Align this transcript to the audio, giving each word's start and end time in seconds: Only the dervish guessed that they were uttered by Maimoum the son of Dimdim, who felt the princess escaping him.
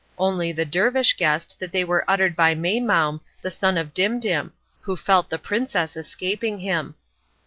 Only 0.17 0.51
the 0.51 0.65
dervish 0.65 1.15
guessed 1.15 1.59
that 1.59 1.71
they 1.71 1.83
were 1.83 2.09
uttered 2.09 2.35
by 2.35 2.55
Maimoum 2.55 3.21
the 3.43 3.51
son 3.51 3.77
of 3.77 3.93
Dimdim, 3.93 4.51
who 4.79 4.97
felt 4.97 5.29
the 5.29 5.37
princess 5.37 5.95
escaping 5.95 6.57
him. 6.57 6.95